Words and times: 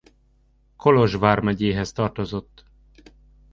Kolozs 0.75 1.17
vármegyéhez 1.17 1.91
tartozott. 1.93 2.65